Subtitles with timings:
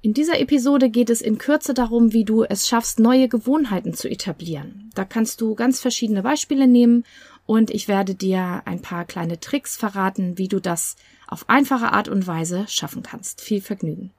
[0.00, 4.08] In dieser Episode geht es in Kürze darum, wie du es schaffst, neue Gewohnheiten zu
[4.08, 4.92] etablieren.
[4.94, 7.02] Da kannst du ganz verschiedene Beispiele nehmen
[7.46, 10.94] und ich werde dir ein paar kleine Tricks verraten, wie du das
[11.26, 13.40] auf einfache Art und Weise schaffen kannst.
[13.40, 14.12] Viel Vergnügen.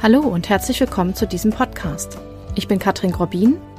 [0.00, 2.16] Hallo und herzlich willkommen zu diesem Podcast.
[2.54, 3.58] Ich bin Katrin Grobin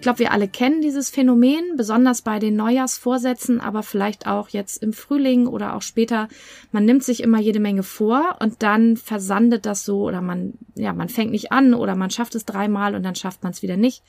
[0.00, 4.82] Ich glaube, wir alle kennen dieses Phänomen, besonders bei den Neujahrsvorsätzen, aber vielleicht auch jetzt
[4.82, 6.28] im Frühling oder auch später.
[6.72, 10.94] Man nimmt sich immer jede Menge vor und dann versandet das so oder man, ja,
[10.94, 13.76] man fängt nicht an oder man schafft es dreimal und dann schafft man es wieder
[13.76, 14.02] nicht.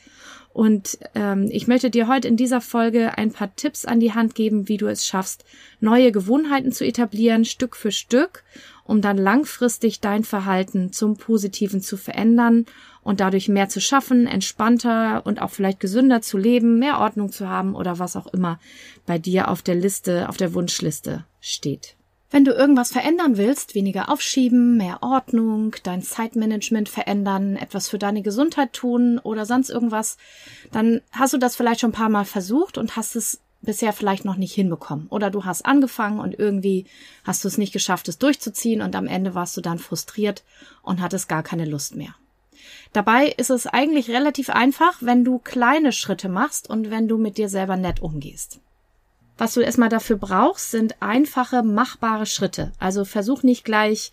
[0.54, 4.36] Und ähm, ich möchte dir heute in dieser Folge ein paar Tipps an die Hand
[4.36, 5.46] geben, wie du es schaffst,
[5.80, 8.44] neue Gewohnheiten zu etablieren, Stück für Stück,
[8.84, 12.66] um dann langfristig dein Verhalten zum Positiven zu verändern
[13.02, 17.48] und dadurch mehr zu schaffen, entspannter und auch vielleicht gesünder zu leben, mehr Ordnung zu
[17.48, 18.60] haben oder was auch immer
[19.06, 21.96] bei dir auf der Liste, auf der Wunschliste steht.
[22.32, 28.22] Wenn du irgendwas verändern willst, weniger aufschieben, mehr Ordnung, dein Zeitmanagement verändern, etwas für deine
[28.22, 30.16] Gesundheit tun oder sonst irgendwas,
[30.72, 34.24] dann hast du das vielleicht schon ein paar Mal versucht und hast es bisher vielleicht
[34.24, 35.08] noch nicht hinbekommen.
[35.10, 36.86] Oder du hast angefangen und irgendwie
[37.26, 40.44] hast du es nicht geschafft, es durchzuziehen und am Ende warst du dann frustriert
[40.84, 42.16] und hattest gar keine Lust mehr.
[42.94, 47.38] Dabei ist es eigentlich relativ einfach, wenn du kleine Schritte machst und wenn du mit
[47.38, 48.62] dir selber nett umgehst.
[49.42, 52.74] Was du erstmal dafür brauchst, sind einfache, machbare Schritte.
[52.78, 54.12] Also versuch nicht gleich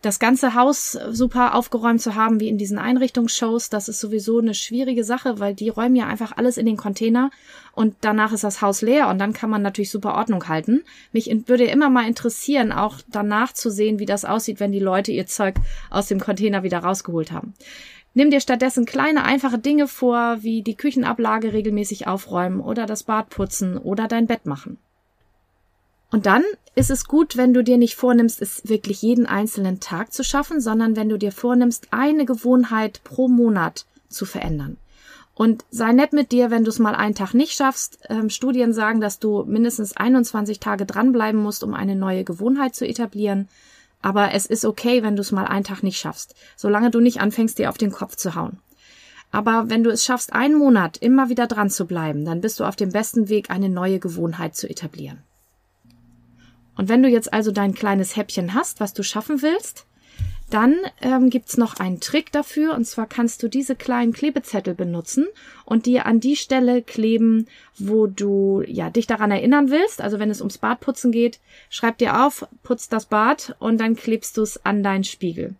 [0.00, 3.68] das ganze Haus super aufgeräumt zu haben wie in diesen Einrichtungsshows.
[3.68, 7.30] Das ist sowieso eine schwierige Sache, weil die räumen ja einfach alles in den Container
[7.74, 10.82] und danach ist das Haus leer und dann kann man natürlich super Ordnung halten.
[11.12, 15.12] Mich würde immer mal interessieren, auch danach zu sehen, wie das aussieht, wenn die Leute
[15.12, 15.56] ihr Zeug
[15.90, 17.52] aus dem Container wieder rausgeholt haben.
[18.12, 23.30] Nimm dir stattdessen kleine, einfache Dinge vor, wie die Küchenablage regelmäßig aufräumen oder das Bad
[23.30, 24.78] putzen oder dein Bett machen.
[26.10, 26.42] Und dann
[26.74, 30.60] ist es gut, wenn du dir nicht vornimmst, es wirklich jeden einzelnen Tag zu schaffen,
[30.60, 34.76] sondern wenn du dir vornimmst, eine Gewohnheit pro Monat zu verändern.
[35.34, 38.00] Und sei nett mit dir, wenn du es mal einen Tag nicht schaffst.
[38.10, 42.86] Ähm, Studien sagen, dass du mindestens 21 Tage dranbleiben musst, um eine neue Gewohnheit zu
[42.86, 43.48] etablieren.
[44.02, 47.20] Aber es ist okay, wenn du es mal einen Tag nicht schaffst, solange du nicht
[47.20, 48.58] anfängst, dir auf den Kopf zu hauen.
[49.30, 52.64] Aber wenn du es schaffst, einen Monat immer wieder dran zu bleiben, dann bist du
[52.64, 55.18] auf dem besten Weg, eine neue Gewohnheit zu etablieren.
[56.76, 59.86] Und wenn du jetzt also dein kleines Häppchen hast, was du schaffen willst,
[60.50, 65.26] dann ähm, gibt's noch einen Trick dafür, und zwar kannst du diese kleinen Klebezettel benutzen
[65.64, 67.46] und dir an die Stelle kleben,
[67.78, 70.00] wo du ja dich daran erinnern willst.
[70.00, 74.36] Also wenn es ums Badputzen geht, schreib dir auf, putz das Bad und dann klebst
[74.36, 75.54] du es an deinen Spiegel.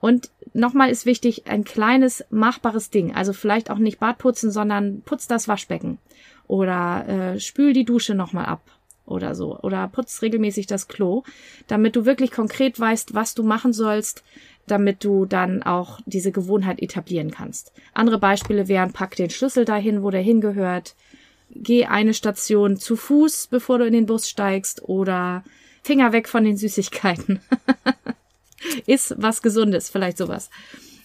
[0.00, 3.14] Und nochmal ist wichtig, ein kleines machbares Ding.
[3.14, 5.98] Also vielleicht auch nicht Badputzen, sondern putz das Waschbecken
[6.46, 8.60] oder äh, spül die Dusche nochmal ab
[9.06, 9.58] oder so.
[9.60, 11.22] Oder putz regelmäßig das Klo,
[11.66, 14.22] damit du wirklich konkret weißt, was du machen sollst,
[14.66, 17.72] damit du dann auch diese Gewohnheit etablieren kannst.
[17.94, 20.94] Andere Beispiele wären, pack den Schlüssel dahin, wo der hingehört,
[21.50, 25.44] geh eine Station zu Fuß, bevor du in den Bus steigst oder
[25.82, 27.40] Finger weg von den Süßigkeiten.
[28.86, 30.50] Ist was Gesundes, vielleicht sowas.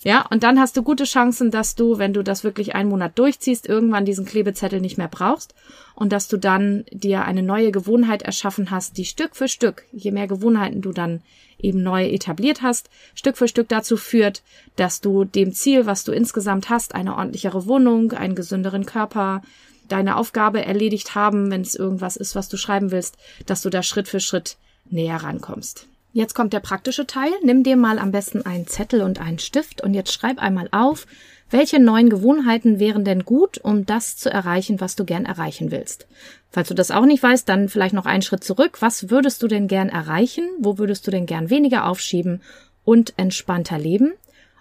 [0.04, 3.20] Ja, und dann hast du gute Chancen, dass du, wenn du das wirklich einen Monat
[3.20, 5.54] durchziehst, irgendwann diesen Klebezettel nicht mehr brauchst
[5.94, 10.12] und dass du dann dir eine neue Gewohnheit erschaffen hast, die Stück für Stück, je
[10.12, 11.22] mehr Gewohnheiten du dann
[11.60, 14.42] eben neu etabliert hast, Stück für Stück dazu führt,
[14.76, 19.44] dass du dem Ziel, was du insgesamt hast, eine ordentlichere Wohnung, einen gesünderen Körper,
[19.88, 23.84] deine Aufgabe erledigt haben, wenn es irgendwas ist, was du schreiben willst, dass du da
[23.84, 24.58] Schritt für Schritt
[24.90, 25.88] näher rankommst.
[26.14, 27.32] Jetzt kommt der praktische Teil.
[27.42, 31.08] Nimm dir mal am besten einen Zettel und einen Stift und jetzt schreib einmal auf,
[31.50, 36.08] welche neuen Gewohnheiten wären denn gut, um das zu erreichen, was du gern erreichen willst?
[36.50, 38.82] Falls du das auch nicht weißt, dann vielleicht noch einen Schritt zurück.
[38.82, 40.50] Was würdest du denn gern erreichen?
[40.60, 42.42] Wo würdest du denn gern weniger aufschieben
[42.84, 44.14] und entspannter leben?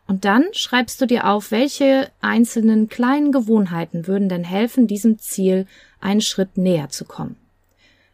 [0.07, 5.67] Und dann schreibst du dir auf, welche einzelnen kleinen Gewohnheiten würden denn helfen, diesem Ziel
[6.01, 7.37] einen Schritt näher zu kommen.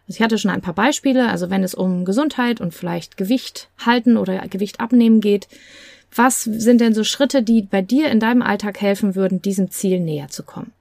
[0.07, 3.69] Also ich hatte schon ein paar Beispiele, also wenn es um Gesundheit und vielleicht Gewicht
[3.85, 5.49] halten oder Gewicht abnehmen geht,
[6.15, 10.01] was sind denn so Schritte, die bei dir in deinem Alltag helfen würden, diesem Ziel
[10.01, 10.73] näher zu kommen?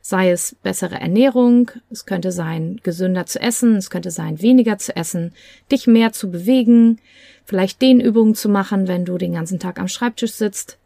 [0.00, 4.96] Sei es bessere Ernährung, es könnte sein, gesünder zu essen, es könnte sein, weniger zu
[4.96, 5.32] essen,
[5.70, 6.98] dich mehr zu bewegen,
[7.44, 10.78] vielleicht Dehnübungen zu machen, wenn du den ganzen Tag am Schreibtisch sitzt,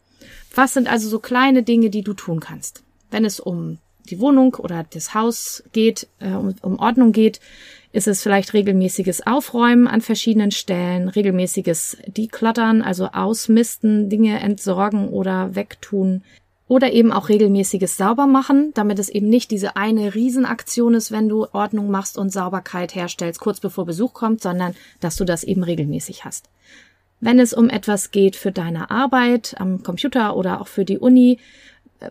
[0.54, 2.82] Was sind also so kleine Dinge, die du tun kannst?
[3.10, 7.40] Wenn es um die Wohnung oder das Haus geht, äh, um, um Ordnung geht,
[7.92, 15.54] ist es vielleicht regelmäßiges Aufräumen an verschiedenen Stellen, regelmäßiges Decluttern, also ausmisten, Dinge entsorgen oder
[15.54, 16.22] wegtun.
[16.68, 21.46] Oder eben auch regelmäßiges Saubermachen, damit es eben nicht diese eine Riesenaktion ist, wenn du
[21.52, 26.24] Ordnung machst und Sauberkeit herstellst, kurz bevor Besuch kommt, sondern dass du das eben regelmäßig
[26.24, 26.50] hast.
[27.20, 31.38] Wenn es um etwas geht für deine Arbeit am Computer oder auch für die Uni,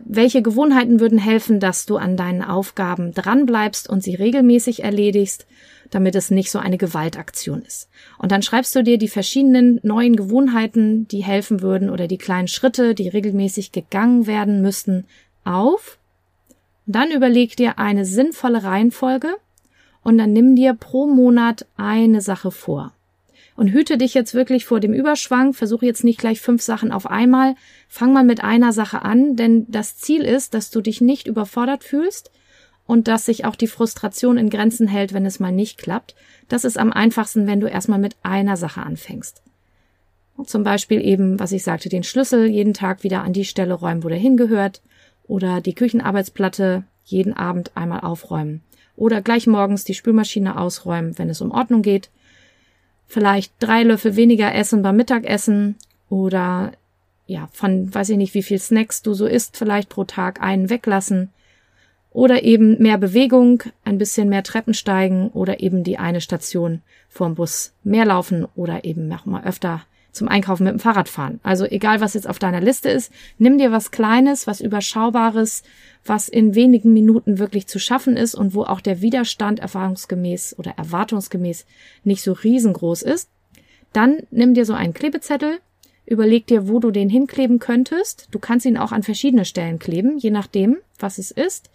[0.04, 5.46] welche Gewohnheiten würden helfen, dass du an deinen Aufgaben dranbleibst und sie regelmäßig erledigst
[5.90, 7.88] damit es nicht so eine Gewaltaktion ist.
[8.18, 12.48] Und dann schreibst du dir die verschiedenen neuen Gewohnheiten, die helfen würden oder die kleinen
[12.48, 15.04] Schritte, die regelmäßig gegangen werden müssten,
[15.44, 15.98] auf.
[16.86, 19.34] Dann überleg dir eine sinnvolle Reihenfolge
[20.02, 22.92] und dann nimm dir pro Monat eine Sache vor.
[23.56, 27.06] Und hüte dich jetzt wirklich vor dem Überschwang, versuche jetzt nicht gleich fünf Sachen auf
[27.06, 27.54] einmal,
[27.88, 31.82] fang mal mit einer Sache an, denn das Ziel ist, dass du dich nicht überfordert
[31.82, 32.30] fühlst,
[32.86, 36.14] und dass sich auch die Frustration in Grenzen hält, wenn es mal nicht klappt.
[36.48, 39.42] Das ist am einfachsten, wenn du erstmal mit einer Sache anfängst.
[40.44, 44.04] Zum Beispiel eben, was ich sagte, den Schlüssel jeden Tag wieder an die Stelle räumen,
[44.04, 44.82] wo der hingehört,
[45.26, 48.62] oder die Küchenarbeitsplatte jeden Abend einmal aufräumen,
[48.96, 52.10] oder gleich morgens die Spülmaschine ausräumen, wenn es um Ordnung geht,
[53.06, 55.76] vielleicht drei Löffel weniger essen beim Mittagessen,
[56.08, 56.72] oder
[57.26, 60.70] ja, von weiß ich nicht, wie viel Snacks du so isst, vielleicht pro Tag einen
[60.70, 61.30] weglassen,
[62.10, 66.80] oder eben mehr Bewegung, ein bisschen mehr Treppen steigen oder eben die eine Station
[67.10, 69.82] vorm Bus mehr laufen oder eben auch mal öfter
[70.16, 71.40] zum Einkaufen mit dem Fahrrad fahren.
[71.42, 75.62] Also egal, was jetzt auf deiner Liste ist, nimm dir was Kleines, was Überschaubares,
[76.04, 80.72] was in wenigen Minuten wirklich zu schaffen ist und wo auch der Widerstand erfahrungsgemäß oder
[80.76, 81.66] erwartungsgemäß
[82.04, 83.28] nicht so riesengroß ist.
[83.92, 85.60] Dann nimm dir so einen Klebezettel,
[86.06, 88.28] Überleg dir, wo du den hinkleben könntest.
[88.30, 91.68] Du kannst ihn auch an verschiedene Stellen kleben, je nachdem, was es ist,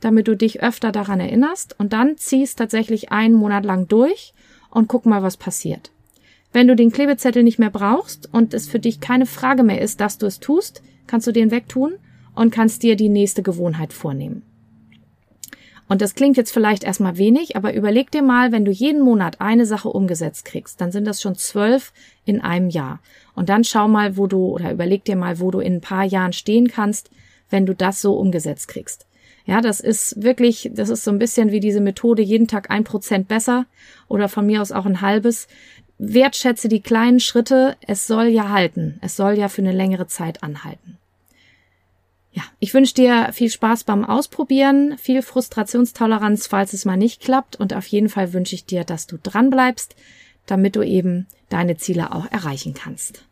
[0.00, 4.34] damit du dich öfter daran erinnerst und dann ziehst tatsächlich einen Monat lang durch
[4.70, 5.92] und guck mal, was passiert.
[6.56, 10.00] Wenn du den Klebezettel nicht mehr brauchst und es für dich keine Frage mehr ist,
[10.00, 11.96] dass du es tust, kannst du den wegtun
[12.34, 14.40] und kannst dir die nächste Gewohnheit vornehmen.
[15.86, 19.42] Und das klingt jetzt vielleicht erstmal wenig, aber überleg dir mal, wenn du jeden Monat
[19.42, 21.92] eine Sache umgesetzt kriegst, dann sind das schon zwölf
[22.24, 23.00] in einem Jahr.
[23.34, 26.04] Und dann schau mal, wo du, oder überleg dir mal, wo du in ein paar
[26.04, 27.10] Jahren stehen kannst,
[27.50, 29.06] wenn du das so umgesetzt kriegst.
[29.44, 32.82] Ja, das ist wirklich, das ist so ein bisschen wie diese Methode, jeden Tag ein
[32.82, 33.66] Prozent besser
[34.08, 35.46] oder von mir aus auch ein halbes.
[35.98, 37.76] Wertschätze die kleinen Schritte.
[37.80, 38.98] Es soll ja halten.
[39.02, 40.98] Es soll ja für eine längere Zeit anhalten.
[42.32, 47.56] Ja, ich wünsche dir viel Spaß beim Ausprobieren, viel Frustrationstoleranz, falls es mal nicht klappt
[47.56, 49.96] und auf jeden Fall wünsche ich dir, dass du dran bleibst,
[50.44, 53.24] damit du eben deine Ziele auch erreichen kannst.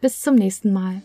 [0.00, 1.02] Bis zum nächsten Mal.